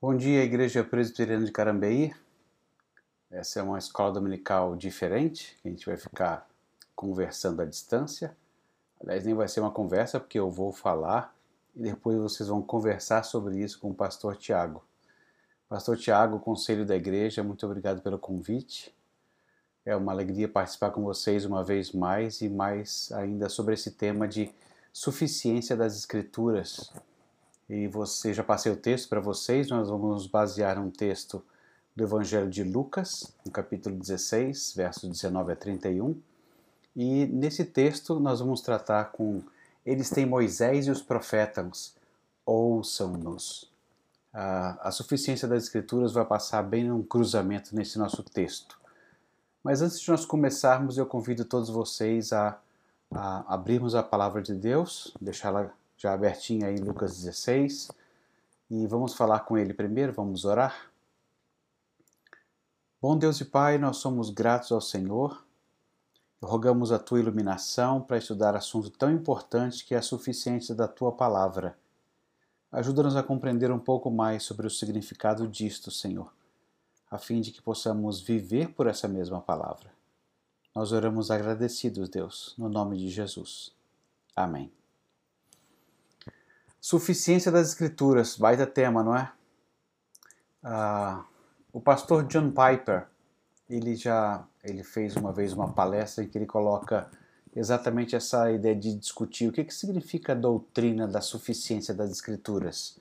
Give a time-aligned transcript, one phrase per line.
[0.00, 2.14] Bom dia, Igreja Presbiteriana de Carambeí.
[3.28, 6.48] Essa é uma escola dominical diferente, a gente vai ficar
[6.94, 8.36] conversando à distância.
[9.02, 11.34] Aliás, nem vai ser uma conversa, porque eu vou falar
[11.74, 14.84] e depois vocês vão conversar sobre isso com o pastor Tiago.
[15.68, 18.94] Pastor Tiago, Conselho da Igreja, muito obrigado pelo convite.
[19.84, 24.28] É uma alegria participar com vocês uma vez mais e mais ainda sobre esse tema
[24.28, 24.48] de
[24.92, 26.92] suficiência das Escrituras
[27.68, 31.44] e você já passei o texto para vocês, nós vamos basear num texto
[31.94, 36.18] do Evangelho de Lucas, no capítulo 16, versos 19 a 31.
[36.96, 39.42] E nesse texto nós vamos tratar com
[39.84, 41.94] eles têm Moisés e os profetas,
[42.44, 43.70] ouçam-nos.
[44.32, 48.78] A, a suficiência das Escrituras vai passar bem num cruzamento nesse nosso texto.
[49.62, 52.58] Mas antes de nós começarmos, eu convido todos vocês a,
[53.10, 57.90] a abrirmos a palavra de Deus, deixá-la já abertinha aí Lucas 16.
[58.70, 60.90] E vamos falar com ele primeiro, vamos orar.
[63.02, 65.44] Bom Deus e Pai, nós somos gratos ao Senhor.
[66.40, 71.10] Rogamos a tua iluminação para estudar assunto tão importante que é a suficiência da tua
[71.10, 71.76] palavra.
[72.70, 76.32] Ajuda-nos a compreender um pouco mais sobre o significado disto, Senhor,
[77.10, 79.90] a fim de que possamos viver por essa mesma palavra.
[80.74, 83.72] Nós oramos agradecidos, Deus, no nome de Jesus.
[84.36, 84.77] Amém.
[86.80, 89.30] Suficiência das Escrituras, baita tema, não é?
[90.62, 91.24] Ah,
[91.72, 93.06] o pastor John Piper,
[93.68, 97.10] ele já ele fez uma vez uma palestra em que ele coloca
[97.54, 102.98] exatamente essa ideia de discutir o que, que significa a doutrina da suficiência das Escrituras.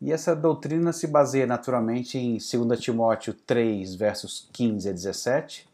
[0.00, 5.68] E essa doutrina se baseia naturalmente em 2 Timóteo 3, versos 15 a 17,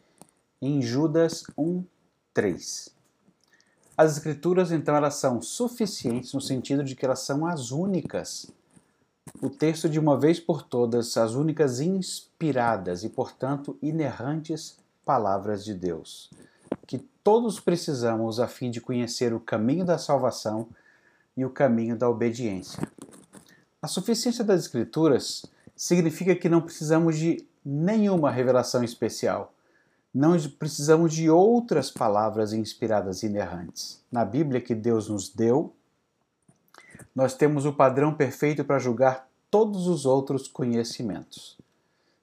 [0.62, 1.84] e em Judas 1,
[2.32, 2.93] 3.
[3.96, 8.50] As escrituras, então, elas são suficientes no sentido de que elas são as únicas.
[9.40, 15.74] O texto, de uma vez por todas, as únicas inspiradas e, portanto, inerrantes palavras de
[15.74, 16.28] Deus,
[16.88, 20.66] que todos precisamos a fim de conhecer o caminho da salvação
[21.36, 22.88] e o caminho da obediência.
[23.80, 25.46] A suficiência das Escrituras
[25.76, 29.53] significa que não precisamos de nenhuma revelação especial
[30.14, 34.00] não precisamos de outras palavras inspiradas inerrantes.
[34.12, 35.74] Na Bíblia que Deus nos deu,
[37.12, 41.58] nós temos o padrão perfeito para julgar todos os outros conhecimentos.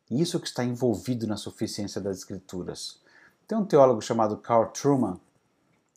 [0.09, 2.97] Isso que está envolvido na suficiência das Escrituras.
[3.45, 5.19] Tem um teólogo chamado Carl Truman,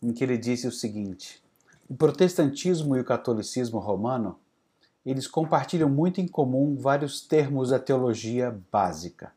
[0.02, 1.40] em que ele disse o seguinte:
[1.88, 4.36] o protestantismo e o catolicismo romano,
[5.06, 9.32] eles compartilham muito em comum vários termos da teologia básica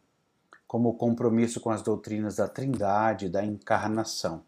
[0.67, 4.43] como o compromisso com as doutrinas da Trindade e da encarnação.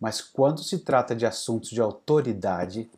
[0.00, 2.90] Mas quando se trata de assuntos de autoridade,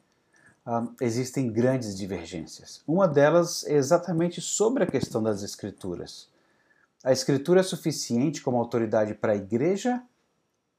[0.66, 2.82] uh, existem grandes divergências.
[2.86, 6.28] Uma delas é exatamente sobre a questão das Escrituras.
[7.04, 10.02] A Escritura é suficiente como autoridade para a igreja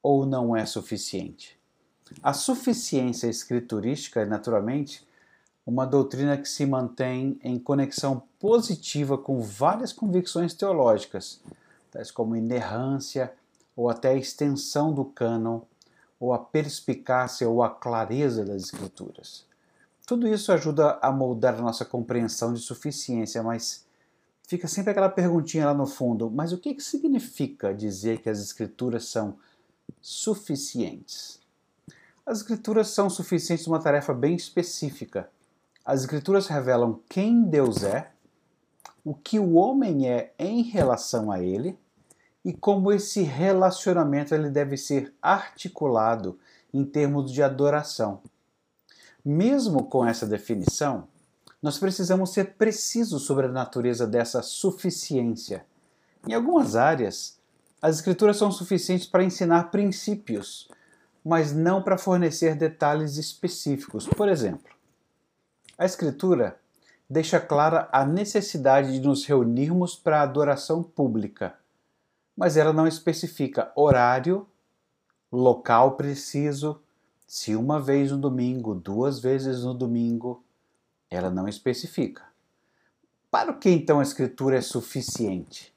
[0.02, 1.58] ou não é suficiente?
[2.24, 5.08] A suficiência escriturística naturalmente,
[5.66, 11.42] uma doutrina que se mantém em conexão positiva com várias convicções teológicas,
[11.92, 13.34] tais como inerrância
[13.75, 15.62] ou até a extensão do cânon,
[16.20, 19.46] ou a perspicácia ou a clareza das escrituras.
[20.06, 23.86] Tudo isso ajuda a moldar a nossa compreensão de suficiência, mas
[24.47, 28.40] fica sempre aquela perguntinha lá no fundo: mas o que, que significa dizer que as
[28.40, 29.38] escrituras são
[30.02, 31.40] suficientes?
[32.26, 35.30] As escrituras são suficientes uma tarefa bem específica.
[35.89, 38.11] As escrituras revelam quem Deus é,
[39.03, 41.79] o que o homem é em relação a ele
[42.45, 46.38] e como esse relacionamento ele deve ser articulado
[46.72, 48.22] em termos de adoração.
[49.25, 51.07] Mesmo com essa definição,
[51.59, 55.66] nós precisamos ser precisos sobre a natureza dessa suficiência.
[56.28, 57.39] Em algumas áreas,
[57.81, 60.69] as escrituras são suficientes para ensinar princípios,
[61.25, 64.05] mas não para fornecer detalhes específicos.
[64.05, 64.78] Por exemplo,
[65.79, 66.59] a escritura
[67.09, 71.55] deixa clara a necessidade de nos reunirmos para a adoração pública,
[72.35, 74.46] mas ela não especifica horário,
[75.31, 76.81] local preciso,
[77.26, 80.43] se uma vez no domingo, duas vezes no domingo,
[81.09, 82.23] ela não especifica.
[83.31, 85.73] Para o que então a Escritura é suficiente?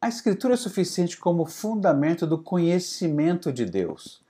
[0.00, 4.23] A Escritura é suficiente como fundamento do conhecimento de Deus.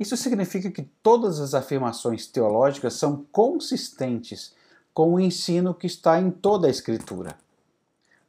[0.00, 4.54] Isso significa que todas as afirmações teológicas são consistentes
[4.94, 7.36] com o ensino que está em toda a Escritura.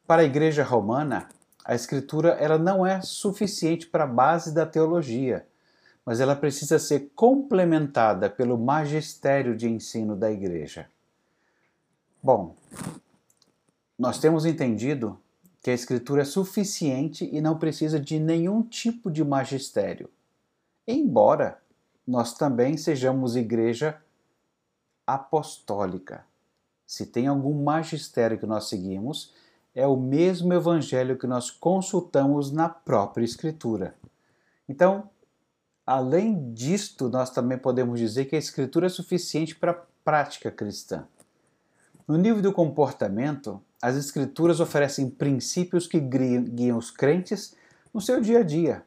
[0.06, 1.29] Para a Igreja Romana,
[1.63, 5.47] a Escritura ela não é suficiente para a base da teologia,
[6.06, 10.89] mas ela precisa ser complementada pelo magistério de ensino da Igreja.
[12.21, 12.53] Bom,
[13.97, 15.18] nós temos entendido
[15.63, 20.09] que a Escritura é suficiente e não precisa de nenhum tipo de magistério.
[20.92, 21.58] Embora
[22.06, 23.98] nós também sejamos igreja
[25.08, 26.26] apostólica.
[26.86, 29.34] Se tem algum magistério que nós seguimos,
[29.74, 33.96] é o mesmo evangelho que nós consultamos na própria Escritura.
[34.68, 35.10] Então,
[35.86, 41.08] além disto, nós também podemos dizer que a Escritura é suficiente para a prática cristã.
[42.06, 47.56] No nível do comportamento, as Escrituras oferecem princípios que guiam os crentes
[47.94, 48.86] no seu dia a dia.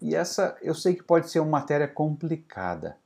[0.00, 2.96] E essa eu sei que pode ser uma matéria complicada.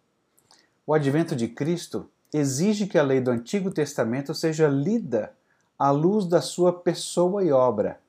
[0.86, 5.32] O advento de Cristo exige que a lei do Antigo Testamento seja lida
[5.78, 8.00] à luz da sua pessoa e obra.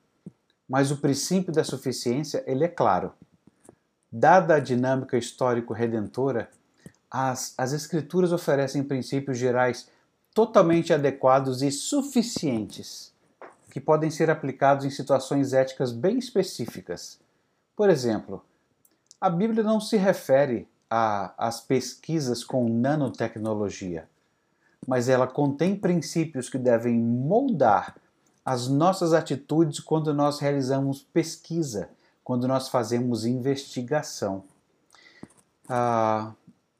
[0.68, 3.12] Mas o princípio da suficiência, ele é claro.
[4.10, 6.50] Dada a dinâmica histórico-redentora,
[7.10, 9.88] as, as Escrituras oferecem princípios gerais
[10.34, 13.12] totalmente adequados e suficientes,
[13.70, 17.18] que podem ser aplicados em situações éticas bem específicas.
[17.76, 18.42] Por exemplo,
[19.22, 24.06] a Bíblia não se refere às pesquisas com nanotecnologia
[24.86, 27.96] mas ela contém princípios que devem moldar
[28.44, 31.88] as nossas atitudes quando nós realizamos pesquisa,
[32.24, 34.44] quando nós fazemos investigação.
[35.68, 36.32] Ah,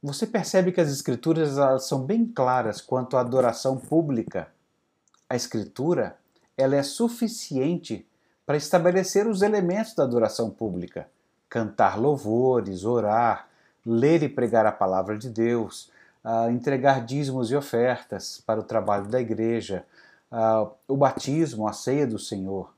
[0.02, 1.54] você percebe que as escrituras
[1.84, 4.48] são bem claras quanto à adoração pública.
[5.28, 6.16] A escritura
[6.56, 8.06] ela é suficiente
[8.44, 11.08] para estabelecer os elementos da adoração pública:
[11.52, 13.46] cantar louvores, orar,
[13.84, 15.90] ler e pregar a palavra de Deus,
[16.24, 19.84] uh, entregar dízimos e ofertas para o trabalho da igreja,
[20.32, 22.72] uh, o batismo, a ceia do Senhor.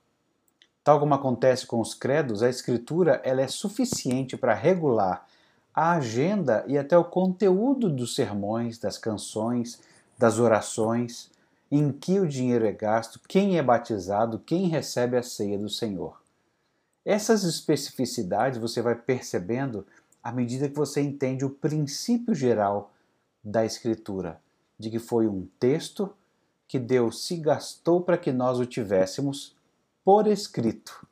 [0.83, 5.25] Tal como acontece com os credos, a Escritura ela é suficiente para regular
[5.73, 9.81] a agenda e até o conteúdo dos sermões, das canções,
[10.19, 11.31] das orações,
[11.71, 16.24] em que o dinheiro é gasto, quem é batizado, quem recebe a ceia do Senhor.
[17.05, 19.87] Essas especificidades você vai percebendo
[20.23, 22.93] à medida que você entende o princípio geral
[23.43, 24.41] da Escritura,
[24.79, 26.11] de que foi um texto
[26.67, 29.55] que Deus se gastou para que nós o tivéssemos
[30.03, 31.07] por escrito.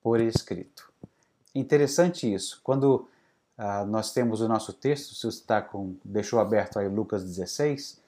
[0.00, 0.92] Por escrito.
[1.54, 2.60] Interessante isso.
[2.62, 3.08] Quando
[3.58, 8.00] ah, nós temos o nosso texto, se você está com, deixou aberto aí Lucas 16,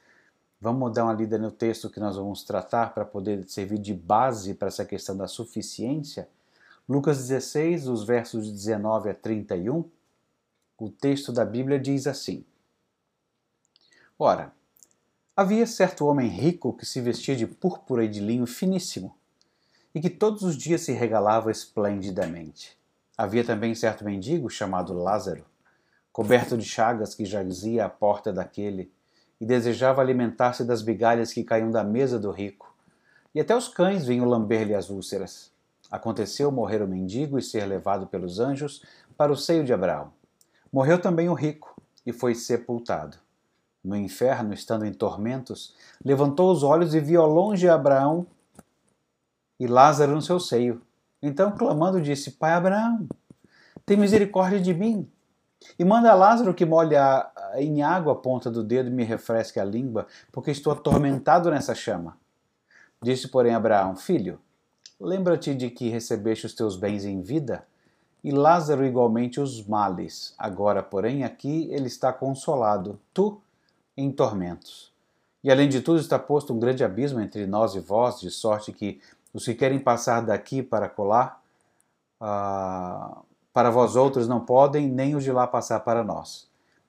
[0.61, 4.55] vamos dar uma lida no texto que nós vamos tratar para poder servir de base
[4.55, 6.29] para essa questão da suficiência.
[6.87, 9.89] Lucas 16, os versos 19 a 31,
[10.79, 12.45] o texto da Bíblia diz assim:
[14.19, 14.53] Ora,
[15.35, 19.17] havia certo homem rico que se vestia de púrpura e de linho finíssimo,
[19.95, 22.77] e que todos os dias se regalava esplendidamente.
[23.17, 25.47] Havia também certo mendigo chamado Lázaro,
[26.13, 28.93] coberto de chagas que jazia à porta daquele,
[29.41, 32.77] e desejava alimentar-se das migalhas que caíam da mesa do rico.
[33.35, 35.54] E até os cães vinham lamber-lhe as úlceras.
[35.91, 38.83] Aconteceu morrer o mendigo e ser levado pelos anjos
[39.17, 40.13] para o seio de Abraão.
[40.73, 43.17] Morreu também o rico e foi sepultado
[43.85, 48.27] no inferno, estando em tormentos, levantou os olhos e viu ao longe Abraão
[49.61, 50.81] e Lázaro no seu seio.
[51.23, 53.07] Então, clamando, disse: Pai Abraão,
[53.85, 55.09] tem misericórdia de mim.
[55.79, 56.97] E manda a Lázaro que molhe
[57.57, 61.75] em água a ponta do dedo e me refresque a língua, porque estou atormentado nessa
[61.75, 62.19] chama.
[63.03, 64.41] Disse, porém, Abraão: Filho,
[65.01, 67.67] lembra-te de que recebeste os teus bens em vida,
[68.23, 70.35] e Lázaro igualmente os males.
[70.39, 73.41] Agora, porém, aqui ele está consolado, tu
[73.97, 74.93] em tormentos.
[75.43, 78.73] E além de tudo está posto um grande abismo entre nós e vós, de sorte
[78.73, 78.99] que
[79.33, 81.43] os que querem passar daqui para colar,
[82.19, 83.19] ah,
[83.53, 86.49] para vós outros não podem, nem os de lá passar para nós.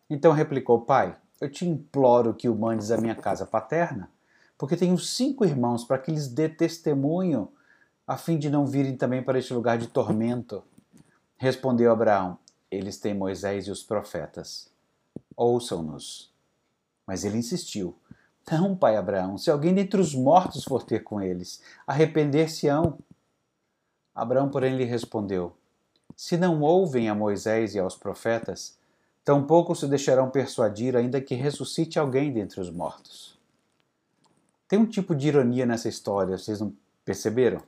[0.10, 4.10] Então replicou, Pai, eu te imploro que o mandes à minha casa paterna,
[4.58, 7.50] porque tenho cinco irmãos para que lhes dê testemunho,
[8.08, 10.64] a fim de não virem também para este lugar de tormento.
[11.38, 12.38] Respondeu Abraão,
[12.70, 14.70] eles têm Moisés e os profetas.
[15.36, 16.32] Ouçam-nos.
[17.06, 17.96] Mas ele insistiu:
[18.52, 22.98] Não, pai Abraão, se alguém dentre os mortos for ter com eles, arrepender-se-ão.
[24.14, 25.56] Abraão, porém, lhe respondeu:
[26.16, 28.78] Se não ouvem a Moisés e aos profetas,
[29.24, 33.38] tampouco se deixarão persuadir, ainda que ressuscite alguém dentre os mortos.
[34.68, 37.62] Tem um tipo de ironia nessa história, vocês não perceberam?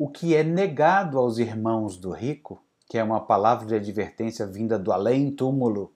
[0.00, 4.78] O que é negado aos irmãos do rico, que é uma palavra de advertência vinda
[4.78, 5.92] do além-túmulo,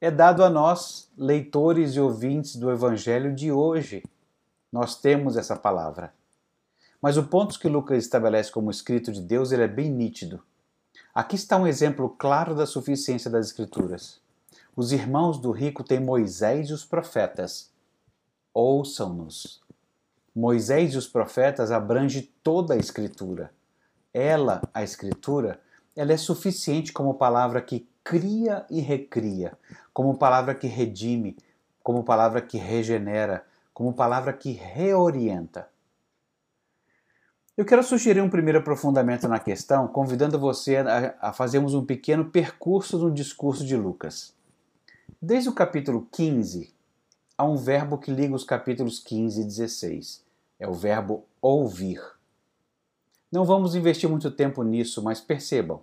[0.00, 4.02] é dado a nós, leitores e ouvintes do Evangelho de hoje.
[4.72, 6.12] Nós temos essa palavra.
[7.00, 10.42] Mas o ponto que Lucas estabelece como escrito de Deus ele é bem nítido.
[11.14, 14.20] Aqui está um exemplo claro da suficiência das Escrituras.
[14.74, 17.70] Os irmãos do rico têm Moisés e os profetas.
[18.52, 19.63] Ouçam-nos.
[20.34, 23.52] Moisés e os profetas abrange toda a Escritura.
[24.12, 25.60] Ela, a Escritura,
[25.94, 29.56] ela é suficiente como palavra que cria e recria,
[29.92, 31.36] como palavra que redime,
[31.82, 35.68] como palavra que regenera, como palavra que reorienta.
[37.56, 42.24] Eu quero sugerir um primeiro aprofundamento na questão, convidando você a, a fazermos um pequeno
[42.24, 44.34] percurso no discurso de Lucas.
[45.22, 46.74] Desde o capítulo 15,
[47.38, 50.23] há um verbo que liga os capítulos 15 e 16.
[50.64, 52.00] É o verbo ouvir.
[53.30, 55.82] Não vamos investir muito tempo nisso, mas percebam.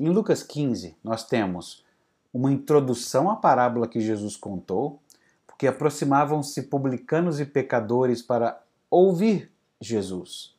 [0.00, 1.84] Em Lucas 15, nós temos
[2.32, 5.02] uma introdução à parábola que Jesus contou,
[5.46, 8.58] porque aproximavam-se publicanos e pecadores para
[8.90, 10.54] ouvir Jesus.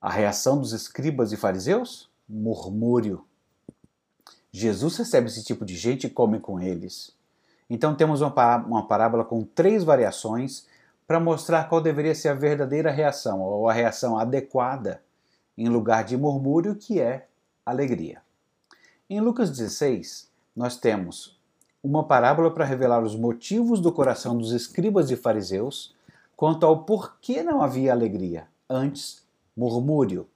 [0.00, 2.10] A reação dos escribas e fariseus?
[2.28, 3.24] Murmúrio.
[4.50, 7.14] Jesus recebe esse tipo de gente e come com eles.
[7.70, 10.66] Então temos uma parábola com três variações
[11.06, 15.02] para mostrar qual deveria ser a verdadeira reação, ou a reação adequada
[15.56, 17.28] em lugar de murmúrio, que é
[17.64, 18.22] alegria.
[19.08, 21.38] Em Lucas 16, nós temos
[21.82, 25.94] uma parábola para revelar os motivos do coração dos escribas e fariseus
[26.34, 29.22] quanto ao porquê não havia alegria, antes
[29.56, 30.26] murmúrio.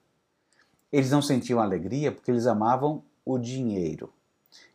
[0.93, 4.13] Eles não sentiam alegria porque eles amavam o dinheiro,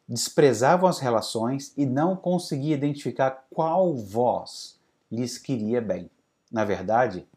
[0.07, 4.79] desprezavam as relações e não conseguiam identificar qual voz
[5.13, 6.09] lhes queria bem.
[6.51, 7.27] Na verdade,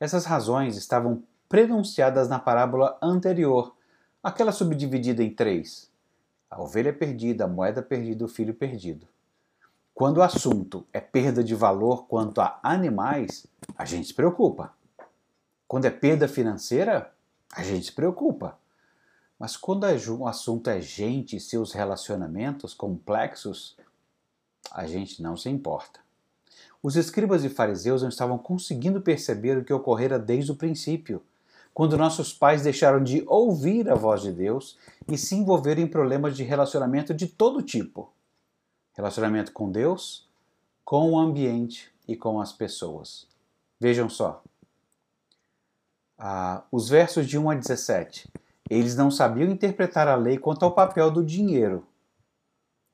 [0.00, 3.74] essas razões estavam prenunciadas na parábola anterior,
[4.22, 5.90] aquela subdividida em três:
[6.50, 9.06] a ovelha perdida, a moeda perdida, o filho perdido.
[9.94, 14.74] Quando o assunto é perda de valor quanto a animais, a gente se preocupa.
[15.66, 17.12] Quando é perda financeira,
[17.52, 18.58] a gente se preocupa.
[19.38, 23.76] Mas quando o assunto é gente e seus relacionamentos complexos,
[24.70, 26.05] a gente não se importa.
[26.86, 31.20] Os escribas e fariseus não estavam conseguindo perceber o que ocorrera desde o princípio
[31.74, 34.78] quando nossos pais deixaram de ouvir a voz de Deus
[35.08, 38.12] e se envolveram em problemas de relacionamento de todo tipo
[38.92, 40.28] relacionamento com Deus,
[40.84, 43.26] com o ambiente e com as pessoas.
[43.80, 44.40] Vejam só.
[46.16, 48.30] Ah, os versos de 1 a 17.
[48.70, 51.84] Eles não sabiam interpretar a lei quanto ao papel do dinheiro.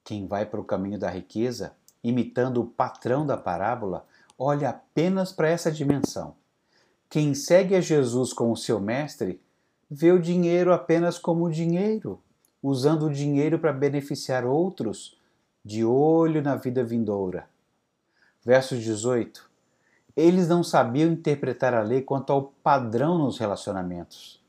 [0.02, 4.06] Quem vai para o caminho da riqueza, imitando o patrão da parábola,
[4.38, 6.34] olha apenas para essa dimensão.
[7.08, 9.40] Quem segue a Jesus como seu mestre
[9.90, 12.20] vê o dinheiro apenas como dinheiro,
[12.62, 15.18] usando o dinheiro para beneficiar outros,
[15.64, 17.48] de olho na vida vindoura.
[18.44, 19.48] Verso 18.
[20.16, 24.42] Eles não sabiam interpretar a lei quanto ao padrão nos relacionamentos.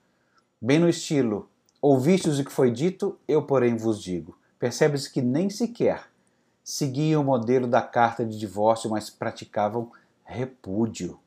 [0.62, 1.50] Bem no estilo:
[1.82, 4.38] Ouvistes o que foi dito, eu, porém, vos digo.
[4.58, 6.12] Percebe-se que nem sequer
[6.63, 9.91] seguiam o modelo da carta de divórcio, mas praticavam
[10.24, 11.20] repúdio.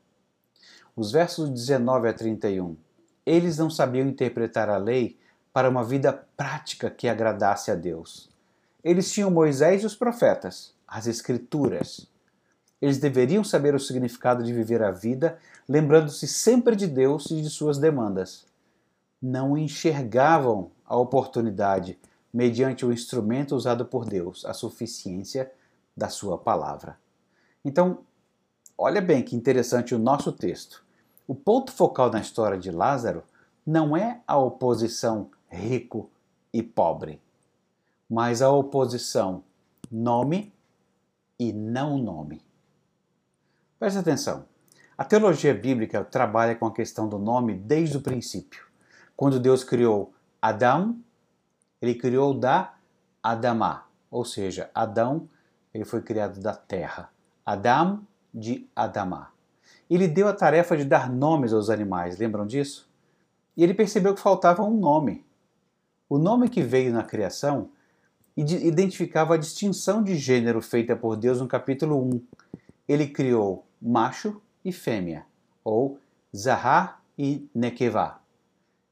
[0.97, 2.77] Os versos 19 a 31.
[3.25, 5.19] Eles não sabiam interpretar a lei
[5.53, 8.31] para uma vida prática que agradasse a Deus.
[8.83, 12.07] Eles tinham Moisés e os profetas, as Escrituras.
[12.81, 15.39] Eles deveriam saber o significado de viver a vida,
[15.69, 18.47] lembrando-se sempre de Deus e de suas demandas.
[19.21, 21.99] Não enxergavam a oportunidade
[22.37, 25.51] mediante o instrumento usado por Deus, a suficiência
[25.97, 26.99] da sua palavra.
[27.65, 28.01] Então,
[28.77, 30.85] olha bem que interessante o nosso texto.
[31.27, 33.25] O ponto focal na história de Lázaro
[33.67, 36.11] não é a oposição rico
[36.53, 37.23] e pobre,
[38.07, 39.43] mas a oposição
[39.91, 40.53] nome
[41.39, 42.43] e não nome.
[43.79, 44.45] Preste atenção.
[44.99, 48.67] A teologia bíblica trabalha com a questão do nome desde o princípio.
[49.17, 50.13] Quando Deus criou
[50.43, 51.01] Adão,
[51.87, 52.75] ele criou da
[53.23, 55.29] Adamá, ou seja, Adão,
[55.73, 57.11] ele foi criado da terra.
[57.45, 59.33] Adam de Adamá
[59.89, 62.89] ele deu a tarefa de dar nomes aos animais, lembram disso?
[63.57, 65.25] E ele percebeu que faltava um nome.
[66.09, 67.71] O nome que veio na criação
[68.37, 72.23] identificava a distinção de gênero feita por Deus no capítulo 1.
[72.87, 75.25] Ele criou macho e fêmea,
[75.65, 75.99] ou
[76.37, 78.21] Zahar e Nekevá.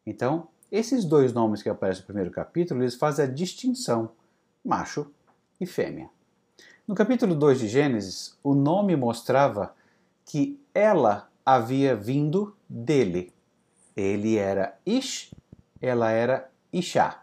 [0.07, 4.11] Então, esses dois nomes que aparecem no primeiro capítulo, eles fazem a distinção
[4.65, 5.07] macho
[5.61, 6.11] e fêmea.
[6.85, 9.73] No capítulo 2 de Gênesis, o nome mostrava
[10.25, 13.33] que ela havia vindo dele.
[13.97, 15.33] Ele era Ish,
[15.81, 17.23] ela era Ishá.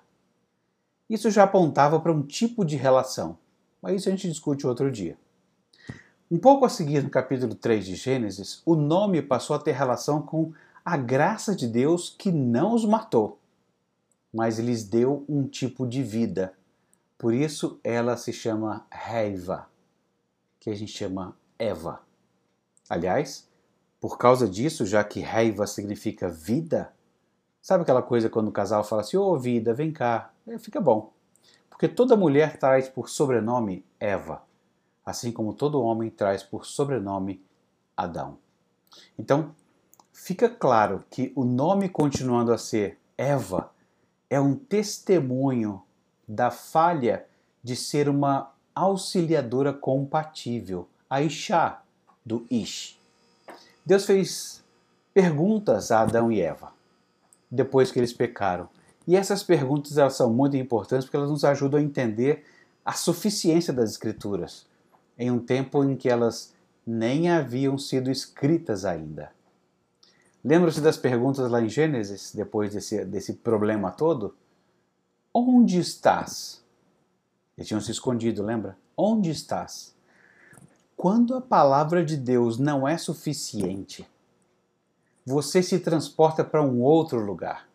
[1.10, 3.38] Isso já apontava para um tipo de relação,
[3.81, 5.17] mas isso a gente discute outro dia.
[6.31, 10.22] Um pouco a seguir, no capítulo 3 de Gênesis, o nome passou a ter relação
[10.22, 10.53] com
[10.86, 13.40] a graça de Deus que não os matou,
[14.33, 16.53] mas lhes deu um tipo de vida.
[17.17, 19.67] Por isso ela se chama Reiva,
[20.59, 22.01] que a gente chama Eva.
[22.89, 23.50] Aliás,
[24.00, 26.91] Por causa disso, já que Reiva significa vida,
[27.61, 30.81] sabe aquela coisa quando o casal fala assim: Ô oh, vida, vem cá, é, fica
[30.81, 31.13] bom.
[31.69, 34.41] Porque toda mulher traz por sobrenome Eva,
[35.05, 37.45] assim como todo homem traz por sobrenome
[37.95, 38.39] Adão.
[39.19, 39.55] Então,
[40.11, 43.71] fica claro que o nome continuando a ser Eva
[44.31, 45.83] é um testemunho
[46.25, 47.25] da falha
[47.61, 51.79] de ser uma auxiliadora compatível, a Isha
[52.25, 52.97] do Ish.
[53.85, 54.63] Deus fez
[55.13, 56.71] perguntas a Adão e Eva
[57.51, 58.69] depois que eles pecaram.
[59.05, 62.45] E essas perguntas elas são muito importantes porque elas nos ajudam a entender
[62.85, 64.65] a suficiência das Escrituras
[65.19, 66.53] em um tempo em que elas
[66.88, 69.29] nem haviam sido escritas ainda.
[70.43, 74.36] Lembra-se das perguntas lá em Gênesis, depois desse, desse problema todo?
[75.33, 76.63] Onde estás?
[77.55, 78.75] Eles tinham se escondido, lembra?
[78.98, 79.95] Onde estás?
[80.98, 84.07] Quando a palavra de Deus não é suficiente,
[85.25, 87.67] você se transporta para um outro lugar.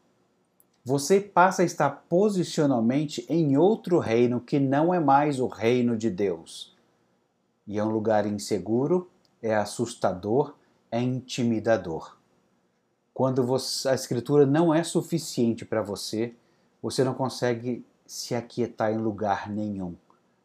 [0.85, 6.11] Você passa a estar posicionalmente em outro reino que não é mais o reino de
[6.11, 6.77] Deus.
[7.67, 9.09] E é um lugar inseguro,
[9.43, 10.55] é assustador,
[10.91, 12.16] é intimidador.
[13.17, 16.35] Quando você, a escritura não é suficiente para você,
[16.83, 19.95] você não consegue se aquietar em lugar nenhum,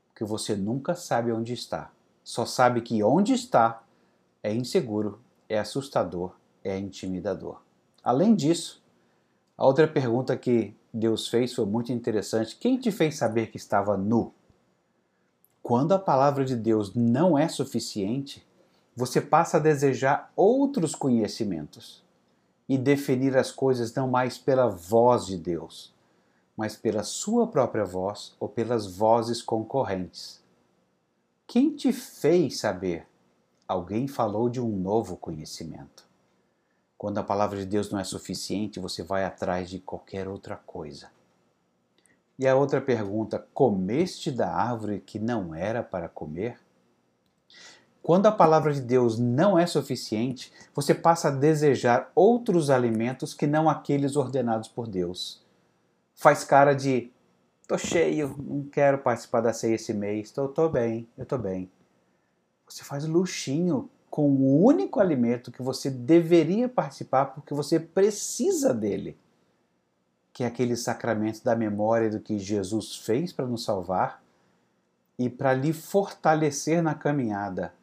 [0.07, 1.91] porque você nunca sabe onde está.
[2.23, 3.83] Só sabe que onde está
[4.41, 6.31] é inseguro, é assustador,
[6.63, 7.61] é intimidador.
[8.01, 8.81] Além disso,
[9.57, 13.97] a outra pergunta que Deus fez foi muito interessante: quem te fez saber que estava
[13.97, 14.33] nu?
[15.61, 18.47] Quando a palavra de Deus não é suficiente,
[18.95, 22.00] você passa a desejar outros conhecimentos
[22.71, 25.93] e definir as coisas não mais pela voz de Deus,
[26.55, 30.41] mas pela sua própria voz ou pelas vozes concorrentes.
[31.45, 33.05] Quem te fez saber?
[33.67, 36.07] Alguém falou de um novo conhecimento.
[36.97, 41.11] Quando a palavra de Deus não é suficiente, você vai atrás de qualquer outra coisa.
[42.39, 46.57] E a outra pergunta: comeste da árvore que não era para comer?
[48.03, 53.45] Quando a palavra de Deus não é suficiente, você passa a desejar outros alimentos que
[53.45, 55.45] não aqueles ordenados por Deus.
[56.15, 57.11] Faz cara de
[57.67, 61.71] tô cheio, não quero participar da ceia esse mês, tô, tô bem, eu tô bem.
[62.67, 69.15] Você faz luxinho com o único alimento que você deveria participar porque você precisa dele,
[70.33, 74.23] que é aquele sacramento da memória do que Jesus fez para nos salvar
[75.19, 77.73] e para lhe fortalecer na caminhada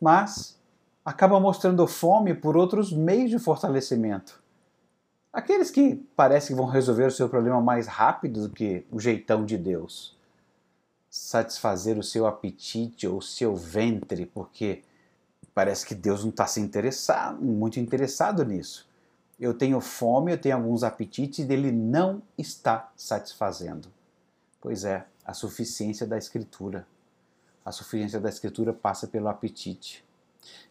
[0.00, 0.58] mas
[1.04, 4.42] acaba mostrando fome por outros meios de fortalecimento.
[5.32, 9.44] Aqueles que parecem que vão resolver o seu problema mais rápido do que o jeitão
[9.44, 10.16] de Deus.
[11.10, 14.82] Satisfazer o seu apetite ou o seu ventre, porque
[15.54, 18.88] parece que Deus não está se interessado, muito interessado nisso.
[19.38, 23.88] Eu tenho fome, eu tenho alguns apetites e ele não está satisfazendo.
[24.60, 26.86] Pois é, a suficiência da Escritura.
[27.66, 30.04] A suficiência da Escritura passa pelo apetite.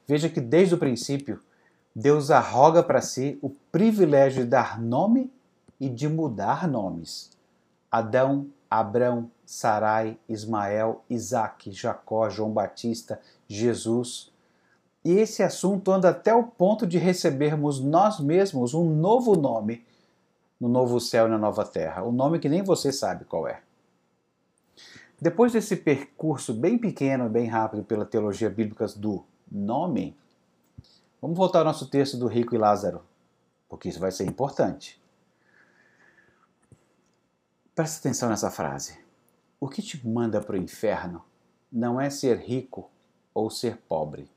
[0.07, 1.41] Veja que desde o princípio,
[1.93, 5.29] Deus arroga para si o privilégio de dar nome
[5.77, 7.31] e de mudar nomes.
[7.91, 14.31] Adão, Abrão, Sarai, Ismael, Isaac, Jacó, João Batista, Jesus.
[15.03, 19.85] E esse assunto anda até o ponto de recebermos nós mesmos um novo nome
[20.57, 23.61] no novo céu e na nova terra, um nome que nem você sabe qual é.
[25.19, 30.17] Depois desse percurso bem pequeno bem rápido pela teologia bíblica do nome,
[31.21, 33.01] vamos voltar ao nosso texto do rico e Lázaro,
[33.69, 35.01] porque isso vai ser importante.
[37.73, 38.99] Presta atenção nessa frase.
[39.59, 41.23] O que te manda para o inferno
[41.71, 42.89] não é ser rico
[43.33, 44.29] ou ser pobre.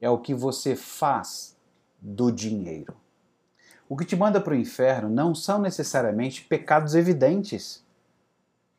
[0.00, 1.56] É o que você faz
[2.00, 2.94] do dinheiro.
[3.88, 7.84] O que te manda para o inferno não são necessariamente pecados evidentes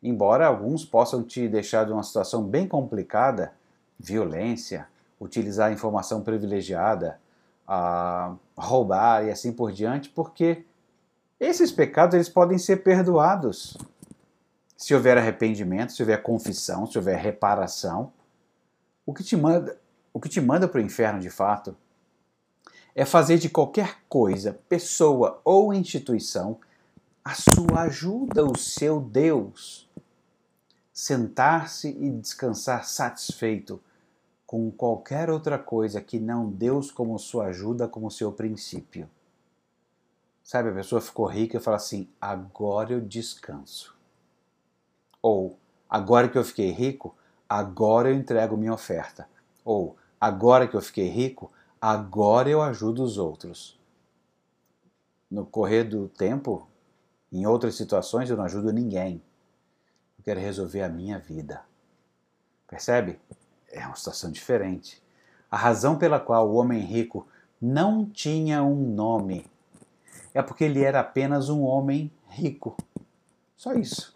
[0.01, 3.53] embora alguns possam te deixar de uma situação bem complicada,
[3.99, 4.88] violência,
[5.19, 7.19] utilizar informação privilegiada,
[7.67, 10.65] a roubar e assim por diante, porque
[11.39, 13.77] esses pecados eles podem ser perdoados
[14.75, 18.13] se houver arrependimento, se houver confissão, se houver reparação.
[19.05, 19.77] O que te manda,
[20.13, 21.75] o que te manda para o inferno de fato
[22.95, 26.57] é fazer de qualquer coisa, pessoa ou instituição
[27.23, 29.88] a sua ajuda, o seu Deus
[30.99, 33.81] sentar-se e descansar satisfeito
[34.45, 39.09] com qualquer outra coisa que não Deus como sua ajuda, como seu princípio.
[40.43, 43.95] Sabe, a pessoa ficou rica e fala assim: agora eu descanso.
[45.21, 45.57] Ou,
[45.89, 47.15] agora que eu fiquei rico,
[47.47, 49.25] agora eu entrego minha oferta.
[49.63, 53.79] Ou, agora que eu fiquei rico, agora eu ajudo os outros.
[55.31, 56.67] No correr do tempo,
[57.31, 59.23] em outras situações, eu não ajudo ninguém.
[60.30, 61.63] Eu quero resolver a minha vida.
[62.68, 63.20] Percebe?
[63.72, 65.02] É uma situação diferente.
[65.50, 67.26] A razão pela qual o homem rico
[67.60, 69.48] não tinha um nome
[70.32, 72.78] é porque ele era apenas um homem rico.
[73.58, 74.15] Só isso.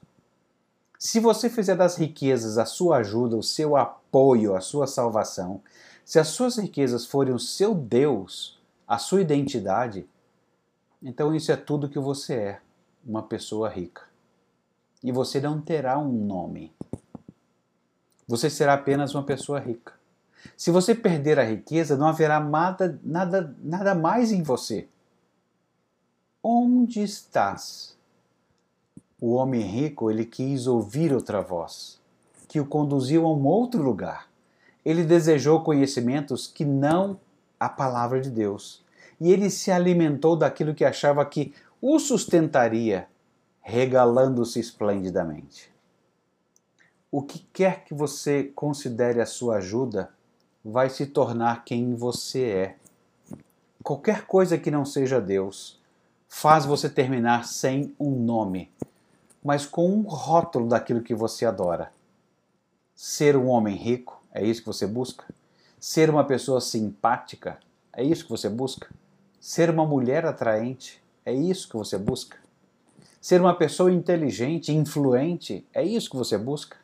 [1.00, 5.64] Se você fizer das riquezas a sua ajuda, o seu apoio, a sua salvação,
[6.06, 10.08] se as suas riquezas forem o seu Deus, a sua identidade,
[11.02, 12.62] então isso é tudo que você é,
[13.04, 14.13] uma pessoa rica.
[15.04, 16.74] E você não terá um nome.
[18.28, 19.94] Você será apenas uma pessoa rica.
[20.56, 24.88] Se você perder a riqueza, não haverá nada, nada, nada mais em você.
[26.42, 27.94] Onde estás?
[29.26, 31.98] o homem rico ele quis ouvir outra voz,
[32.46, 34.28] que o conduziu a um outro lugar.
[34.84, 37.18] Ele desejou conhecimentos que não
[37.58, 38.84] a palavra de Deus.
[39.22, 43.08] E ele se alimentou daquilo que achava que o sustentaria,
[43.64, 45.74] regalando-se esplendidamente.
[47.10, 50.12] O que quer que você considere a sua ajuda
[50.64, 52.76] vai se tornar quem você é.
[53.82, 55.80] Qualquer coisa que não seja Deus
[56.28, 58.70] faz você terminar sem um nome,
[59.44, 61.94] mas com um rótulo daquilo que você adora.
[62.94, 65.26] Ser um homem rico, é isso que você busca?
[65.80, 67.60] Ser uma pessoa simpática,
[67.94, 68.90] é isso que você busca?
[69.40, 72.43] Ser uma mulher atraente, é isso que você busca?
[73.24, 76.76] Ser uma pessoa inteligente, influente, é isso que você busca?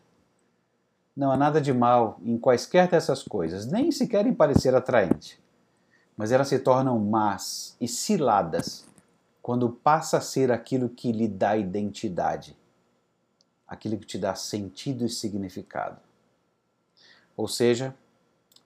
[1.14, 5.38] Não há nada de mal em quaisquer dessas coisas, nem sequer em parecer atraente.
[6.16, 8.88] Mas elas se tornam más e ciladas
[9.42, 12.58] quando passa a ser aquilo que lhe dá identidade,
[13.68, 16.00] aquilo que te dá sentido e significado.
[17.36, 17.94] Ou seja,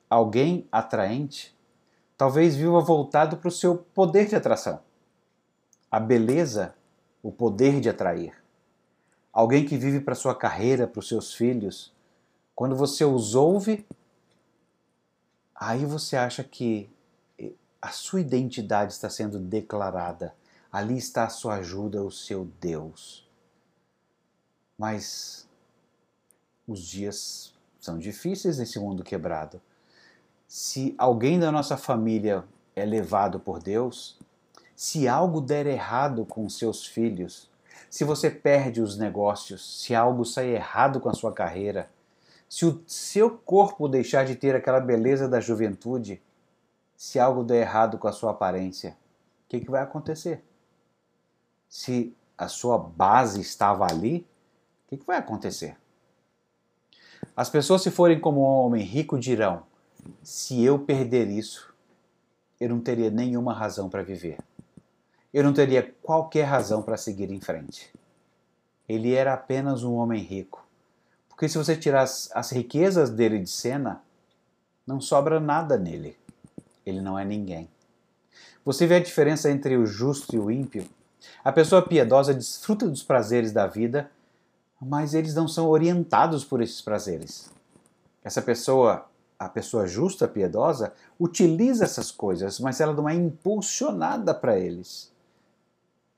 [0.08, 1.58] alguém atraente
[2.16, 4.80] talvez viva voltado para o seu poder de atração,
[5.90, 6.76] a beleza,
[7.24, 8.36] o poder de atrair.
[9.32, 11.92] Alguém que vive para sua carreira, para os seus filhos.
[12.54, 13.84] Quando você os ouve,
[15.56, 16.88] aí você acha que
[17.82, 20.36] a sua identidade está sendo declarada
[20.74, 23.30] Ali está a sua ajuda, o seu Deus.
[24.76, 25.48] Mas
[26.68, 29.62] os dias são difíceis nesse mundo quebrado.
[30.48, 32.44] Se alguém da nossa família
[32.76, 34.18] é levado por Deus,
[34.76, 37.50] se algo der errado com seus filhos,
[37.90, 41.90] se você perde os negócios, se algo sai errado com a sua carreira,
[42.50, 46.22] se o seu corpo deixar de ter aquela beleza da juventude,
[46.96, 48.98] se algo der errado com a sua aparência,
[49.46, 50.44] o que, que vai acontecer?
[51.74, 54.28] se a sua base estava ali,
[54.86, 55.76] o que, que vai acontecer?
[57.36, 59.64] As pessoas, se forem como um homem rico, dirão:
[60.22, 61.74] se eu perder isso,
[62.60, 64.38] eu não teria nenhuma razão para viver.
[65.34, 67.92] Eu não teria qualquer razão para seguir em frente.
[68.88, 70.64] Ele era apenas um homem rico.
[71.28, 74.04] Porque se você tirar as, as riquezas dele de cena,
[74.86, 76.16] não sobra nada nele.
[76.86, 77.68] Ele não é ninguém.
[78.64, 80.86] Você vê a diferença entre o justo e o ímpio?
[81.44, 84.12] A pessoa piedosa desfruta dos prazeres da vida,
[84.80, 87.50] mas eles não são orientados por esses prazeres.
[88.24, 89.06] Essa pessoa,
[89.40, 95.13] a pessoa justa, piedosa, utiliza essas coisas, mas ela não é impulsionada para eles.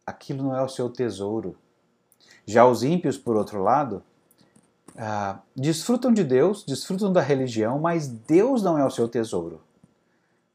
[0.05, 1.57] Aquilo não é o seu tesouro.
[2.45, 4.03] Já os ímpios, por outro lado,
[4.97, 9.61] ah, desfrutam de Deus, desfrutam da religião, mas Deus não é o seu tesouro.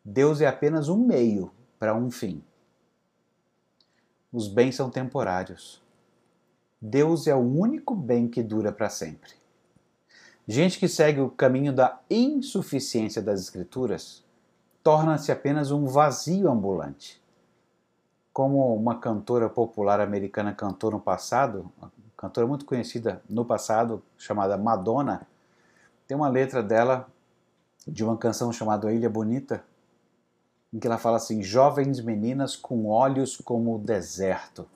[0.05, 2.43] Deus é apenas um meio para um fim.
[4.33, 5.83] Os bens são temporários.
[6.81, 9.33] Deus é o único bem que dura para sempre.
[10.47, 14.25] Gente que segue o caminho da insuficiência das Escrituras
[14.83, 17.21] torna-se apenas um vazio ambulante.
[18.33, 24.57] Como uma cantora popular americana cantou no passado, uma cantora muito conhecida no passado, chamada
[24.57, 25.27] Madonna,
[26.07, 27.09] tem uma letra dela
[27.87, 29.65] de uma canção chamada Ilha Bonita,
[30.73, 34.67] em que ela fala assim: jovens meninas com olhos como o deserto.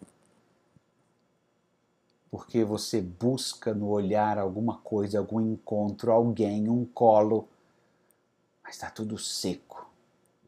[2.30, 7.48] Porque você busca no olhar alguma coisa, algum encontro, alguém, um colo,
[8.62, 9.88] mas está tudo seco.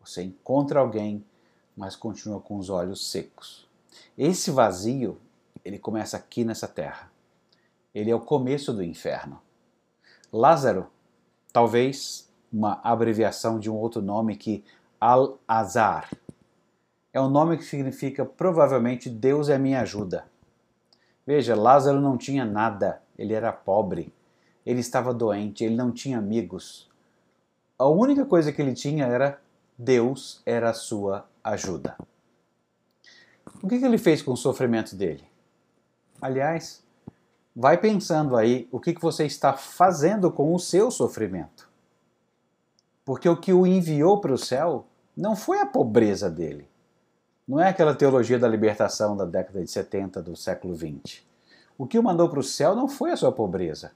[0.01, 1.25] Você encontra alguém,
[1.77, 3.69] mas continua com os olhos secos.
[4.17, 5.19] Esse vazio,
[5.65, 7.11] ele começa aqui nessa terra.
[7.95, 9.41] Ele é o começo do inferno.
[10.33, 10.87] Lázaro,
[11.53, 14.65] talvez uma abreviação de um outro nome que
[15.01, 16.11] Al-Azar.
[17.12, 20.27] É um nome que significa provavelmente Deus é minha ajuda.
[21.27, 24.12] Veja, Lázaro não tinha nada, ele era pobre,
[24.65, 26.89] ele estava doente, ele não tinha amigos.
[27.79, 29.41] A única coisa que ele tinha era
[29.79, 31.97] Deus era a sua ajuda.
[33.63, 35.25] O que, que ele fez com o sofrimento dele?
[36.21, 36.85] Aliás,
[37.55, 41.69] vai pensando aí o que, que você está fazendo com o seu sofrimento.
[43.05, 46.69] Porque o que o enviou para o céu não foi a pobreza dele.
[47.47, 51.25] Não é aquela teologia da libertação da década de 70 do século 20.
[51.79, 53.93] O que o mandou para o céu não foi a sua pobreza,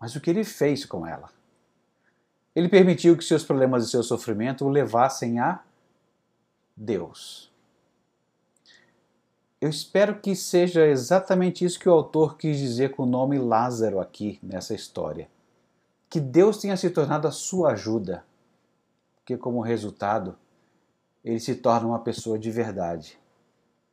[0.00, 1.28] mas o que ele fez com ela.
[2.54, 5.60] Ele permitiu que seus problemas e seu sofrimento o levassem a
[6.76, 7.52] Deus.
[9.60, 14.00] Eu espero que seja exatamente isso que o autor quis dizer com o nome Lázaro
[14.00, 15.28] aqui nessa história.
[16.10, 18.24] Que Deus tenha se tornado a sua ajuda,
[19.14, 20.36] porque como resultado,
[21.24, 23.18] ele se torna uma pessoa de verdade.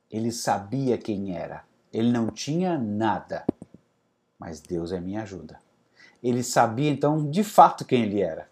[0.10, 1.64] Ele sabia quem era.
[1.94, 3.46] Ele não tinha nada,
[4.40, 5.60] mas Deus é minha ajuda.
[6.22, 8.50] Ele sabia então de fato quem ele era,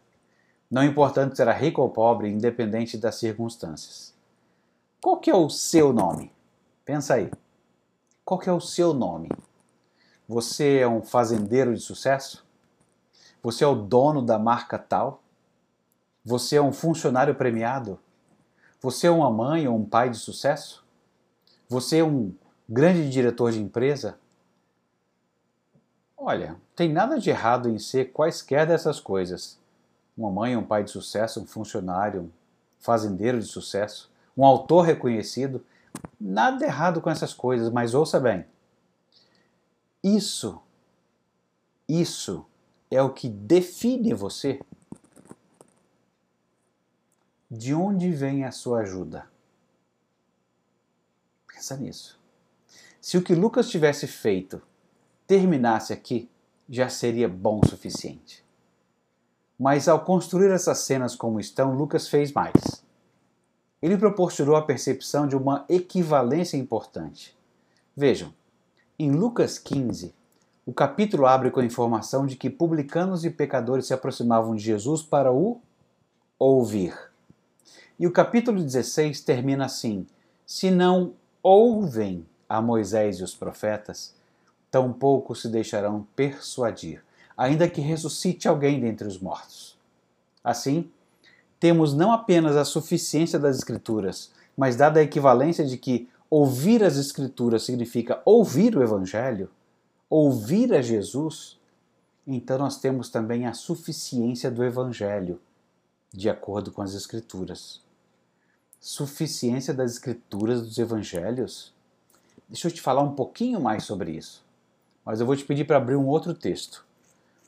[0.70, 4.14] não importando se era rico ou pobre, independente das circunstâncias.
[5.08, 6.34] Qual que é o seu nome?
[6.84, 7.32] Pensa aí.
[8.26, 9.30] Qual que é o seu nome?
[10.28, 12.46] Você é um fazendeiro de sucesso?
[13.42, 15.24] Você é o dono da marca tal?
[16.26, 17.98] Você é um funcionário premiado?
[18.82, 20.86] Você é uma mãe ou um pai de sucesso?
[21.70, 22.36] Você é um
[22.68, 24.20] grande diretor de empresa?
[26.18, 29.58] Olha, tem nada de errado em ser quaisquer dessas coisas.
[30.18, 32.30] Uma mãe, um pai de sucesso, um funcionário, um
[32.78, 35.66] fazendeiro de sucesso, um autor reconhecido.
[36.20, 38.46] Nada errado com essas coisas, mas ouça bem.
[40.04, 40.62] Isso,
[41.88, 42.46] isso
[42.92, 44.60] é o que define você.
[47.50, 49.28] De onde vem a sua ajuda?
[51.48, 52.20] Pensa nisso.
[53.02, 54.62] Se o que Lucas tivesse feito
[55.26, 56.30] terminasse aqui,
[56.70, 58.46] já seria bom o suficiente.
[59.58, 62.86] Mas ao construir essas cenas como estão, Lucas fez mais.
[63.82, 67.38] Ele proporcionou a percepção de uma equivalência importante.
[67.96, 68.34] Vejam,
[68.98, 70.14] em Lucas 15,
[70.66, 75.02] o capítulo abre com a informação de que publicanos e pecadores se aproximavam de Jesus
[75.02, 75.62] para o
[76.38, 76.94] ouvir.
[78.00, 80.06] E o capítulo 16 termina assim:
[80.46, 84.16] Se não ouvem a Moisés e os profetas,
[84.70, 87.04] tampouco se deixarão persuadir,
[87.38, 89.78] ainda que ressuscite alguém dentre os mortos.
[90.44, 90.92] Assim,
[91.60, 96.98] temos não apenas a suficiência das Escrituras, mas dada a equivalência de que ouvir as
[96.98, 99.50] Escrituras significa ouvir o Evangelho,
[100.10, 101.60] ouvir a Jesus,
[102.26, 105.40] então nós temos também a suficiência do Evangelho,
[106.14, 107.82] de acordo com as Escrituras.
[108.80, 111.74] Suficiência das Escrituras dos Evangelhos?
[112.48, 114.46] Deixa eu te falar um pouquinho mais sobre isso.
[115.04, 116.86] Mas eu vou te pedir para abrir um outro texto.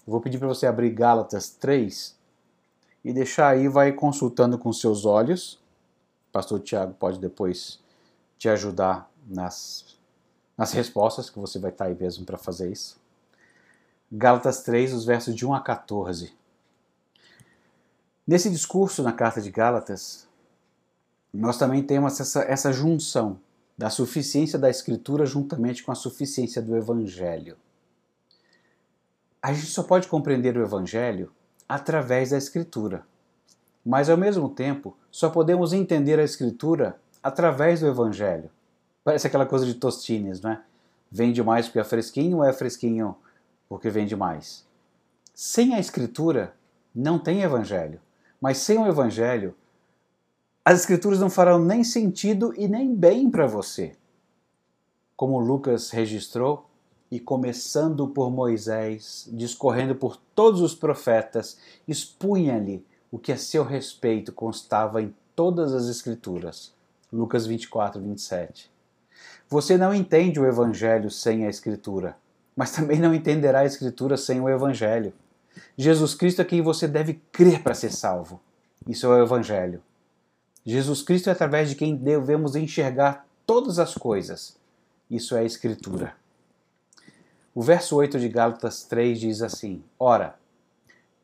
[0.08, 2.19] Eu vou pedir para você abrir Gálatas 3
[3.04, 5.54] e deixar aí, vai consultando com seus olhos.
[6.30, 7.80] O pastor Tiago pode depois
[8.38, 9.98] te ajudar nas,
[10.58, 13.00] nas respostas, que você vai estar aí mesmo para fazer isso.
[14.12, 16.34] Gálatas 3, os versos de 1 a 14.
[18.26, 20.28] Nesse discurso na carta de Gálatas,
[21.34, 23.40] nós também temos essa, essa junção
[23.78, 27.58] da suficiência da Escritura juntamente com a suficiência do Evangelho.
[29.42, 31.32] A gente só pode compreender o Evangelho
[31.70, 33.06] através da Escritura,
[33.86, 38.50] mas ao mesmo tempo só podemos entender a Escritura através do Evangelho.
[39.04, 40.62] Parece aquela coisa de tostines, não é?
[41.12, 43.16] Vende mais porque é fresquinho ou é fresquinho
[43.68, 44.66] porque vende mais?
[45.34, 46.56] Sem a Escritura
[46.94, 48.02] não tem Evangelho,
[48.42, 49.56] mas sem o Evangelho
[50.66, 53.96] as escrituras não farão nem sentido e nem bem para você.
[55.16, 56.69] Como Lucas registrou,
[57.12, 64.32] e começando por Moisés, discorrendo por todos os profetas, expunha-lhe o que a seu respeito
[64.32, 66.74] constava em todas as Escrituras.
[67.12, 68.72] Lucas 24, 27.
[69.48, 72.16] Você não entende o Evangelho sem a Escritura,
[72.56, 75.12] mas também não entenderá a Escritura sem o Evangelho.
[75.76, 78.40] Jesus Cristo é quem você deve crer para ser salvo.
[78.88, 79.82] Isso é o Evangelho.
[80.64, 84.56] Jesus Cristo é através de quem devemos enxergar todas as coisas.
[85.10, 86.19] Isso é a Escritura.
[87.60, 90.36] O verso 8 de Gálatas 3 diz assim: Ora,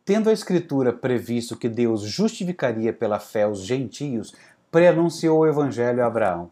[0.03, 4.35] tendo a Escritura previsto que Deus justificaria pela fé os gentios,
[4.69, 6.51] preanunciou o Evangelho a Abraão: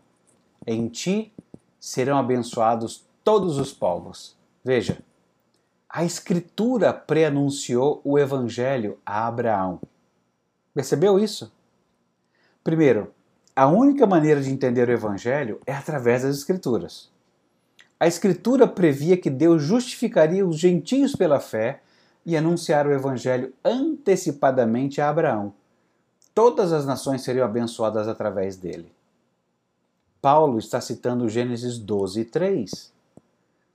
[0.65, 1.33] Em ti
[1.81, 4.37] serão abençoados todos os povos.
[4.63, 4.99] Veja,
[5.89, 9.81] a Escritura preanunciou o Evangelho a Abraão.
[10.73, 11.51] Percebeu isso?
[12.63, 13.13] Primeiro,
[13.53, 17.11] a única maneira de entender o Evangelho é através das Escrituras.
[17.99, 21.81] A Escritura previa que Deus justificaria os gentios pela fé
[22.25, 25.53] e anunciar o Evangelho antecipadamente a Abraão.
[26.33, 28.91] todas as nações seriam abençoadas através dele.
[30.19, 32.91] Paulo está citando Gênesis 12, 3.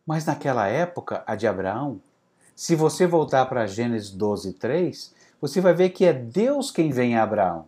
[0.04, 2.00] Mas naquela época, a de Abraão,
[2.56, 7.16] se você voltar para Gênesis 12, 3, você vai ver que é Deus quem vem
[7.16, 7.66] a Abraão.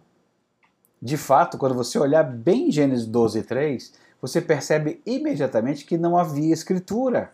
[1.01, 6.53] De fato, quando você olhar bem Gênesis 12, 3, você percebe imediatamente que não havia
[6.53, 7.33] escritura.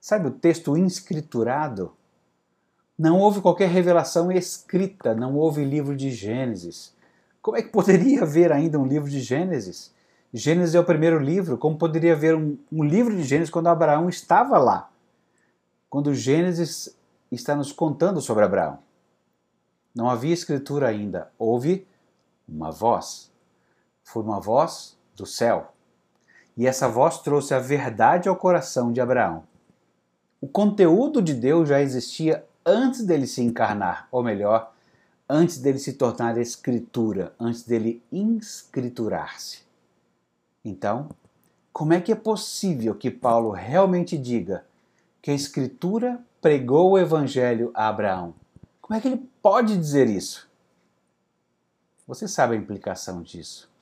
[0.00, 1.92] Sabe o texto inscriturado?
[2.98, 6.94] Não houve qualquer revelação escrita, não houve livro de Gênesis.
[7.40, 9.92] Como é que poderia haver ainda um livro de Gênesis?
[10.32, 14.08] Gênesis é o primeiro livro, como poderia haver um, um livro de Gênesis quando Abraão
[14.08, 14.90] estava lá?
[15.88, 16.96] Quando Gênesis
[17.30, 18.78] está nos contando sobre Abraão.
[19.94, 21.86] Não havia escritura ainda, houve
[22.48, 23.32] uma voz.
[24.02, 25.72] Foi uma voz do céu.
[26.56, 29.44] E essa voz trouxe a verdade ao coração de Abraão.
[30.40, 34.72] O conteúdo de Deus já existia antes dele se encarnar, ou melhor,
[35.28, 39.62] antes dele se tornar escritura, antes dele inscriturar-se.
[40.64, 41.08] Então,
[41.72, 44.64] como é que é possível que Paulo realmente diga
[45.20, 48.34] que a escritura pregou o evangelho a Abraão?
[48.80, 50.48] Como é que ele pode dizer isso?
[52.06, 53.72] Você sabe a implicação disso.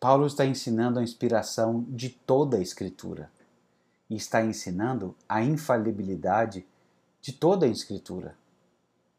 [0.00, 3.30] Paulo está ensinando a inspiração de toda a Escritura
[4.08, 6.66] e está ensinando a infalibilidade
[7.20, 8.34] de toda a Escritura.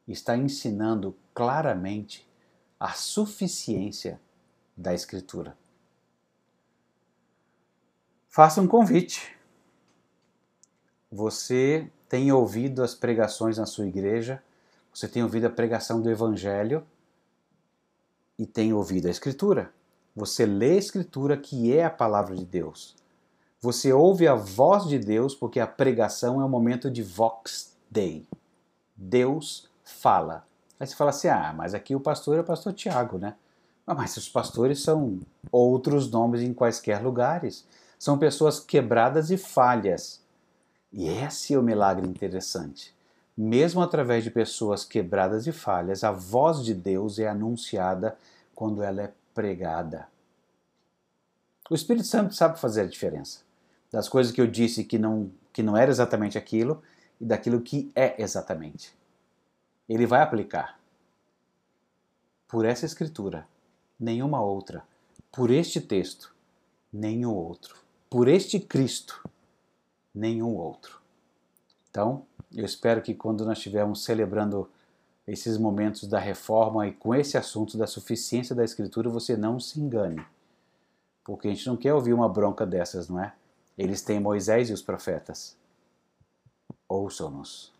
[0.08, 2.28] Está ensinando claramente
[2.80, 4.20] a suficiência
[4.76, 5.56] da Escritura.
[8.28, 9.38] Faça um convite.
[11.12, 14.42] Você tem ouvido as pregações na sua igreja,
[14.92, 16.84] você tem ouvido a pregação do Evangelho
[18.40, 19.72] e tem ouvido a Escritura.
[20.16, 22.96] Você lê a Escritura, que é a palavra de Deus.
[23.62, 28.28] Você ouve a voz de Deus, porque a pregação é um momento de vox dei.
[28.96, 30.46] Deus fala.
[30.80, 33.36] Aí você fala assim: ah, mas aqui o pastor é o pastor Tiago, né?
[33.86, 35.20] Ah, mas os pastores são
[35.52, 37.66] outros nomes em quaisquer lugares.
[37.98, 40.22] São pessoas quebradas e falhas.
[40.92, 42.94] E esse é o milagre interessante.
[43.38, 48.18] Mesmo através de pessoas quebradas e falhas, a voz de Deus é anunciada
[48.54, 50.08] quando ela é pregada.
[51.68, 53.40] O Espírito Santo sabe fazer a diferença
[53.92, 56.84] das coisas que eu disse que não, que não era exatamente aquilo
[57.20, 58.96] e daquilo que é exatamente.
[59.90, 60.80] Ele vai aplicar.
[62.48, 63.48] Por essa escritura,
[64.00, 64.84] nenhuma outra.
[65.32, 66.36] Por este texto,
[66.94, 67.76] nenhum outro.
[68.12, 69.28] Por este Cristo,
[70.14, 71.02] nenhum outro.
[71.90, 74.70] Então, eu espero que quando nós estivermos celebrando
[75.28, 79.80] esses momentos da reforma e com esse assunto da suficiência da Escritura, você não se
[79.80, 80.26] engane.
[81.24, 83.34] Porque a gente não quer ouvir uma bronca dessas, não é?
[83.78, 85.58] Eles têm Moisés e os profetas.
[86.88, 87.72] Ouçam-nos.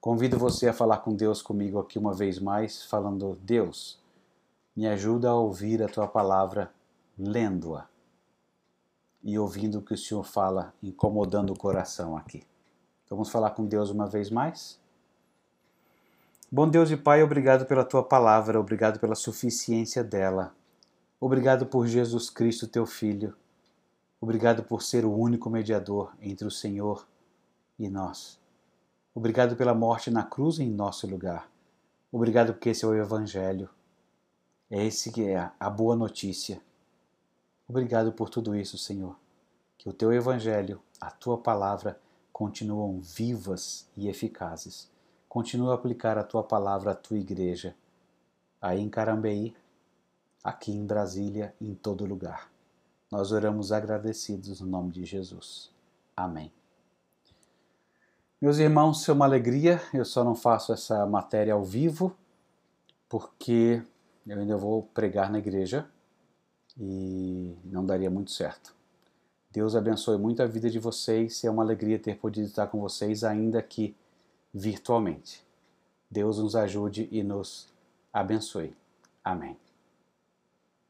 [0.00, 3.98] Convido você a falar com Deus comigo aqui uma vez mais, falando: Deus,
[4.74, 6.72] me ajuda a ouvir a tua palavra,
[7.18, 7.86] lendo-a
[9.22, 12.42] e ouvindo o que o Senhor fala, incomodando o coração aqui.
[13.08, 14.79] Vamos falar com Deus uma vez mais?
[16.52, 20.52] Bom Deus e Pai, obrigado pela tua palavra, obrigado pela suficiência dela.
[21.20, 23.36] Obrigado por Jesus Cristo, teu Filho.
[24.20, 27.06] Obrigado por ser o único mediador entre o Senhor
[27.78, 28.36] e nós.
[29.14, 31.48] Obrigado pela morte na cruz em nosso lugar.
[32.10, 33.70] Obrigado porque esse é o Evangelho.
[34.68, 36.60] É esse que é a boa notícia.
[37.68, 39.14] Obrigado por tudo isso, Senhor.
[39.78, 42.00] Que o teu Evangelho, a tua palavra,
[42.32, 44.89] continuam vivas e eficazes
[45.30, 47.76] continua a aplicar a tua palavra à tua igreja,
[48.60, 49.54] aí em Carambeí,
[50.42, 52.50] aqui em Brasília, em todo lugar.
[53.08, 55.70] Nós oramos agradecidos no nome de Jesus.
[56.16, 56.52] Amém.
[58.42, 62.12] Meus irmãos, é uma alegria, eu só não faço essa matéria ao vivo,
[63.08, 63.80] porque
[64.26, 65.88] eu ainda vou pregar na igreja
[66.76, 68.74] e não daria muito certo.
[69.52, 73.22] Deus abençoe muito a vida de vocês, é uma alegria ter podido estar com vocês,
[73.22, 73.94] ainda que
[74.52, 75.44] virtualmente.
[76.10, 77.68] Deus nos ajude e nos
[78.12, 78.74] abençoe.
[79.24, 79.56] Amém.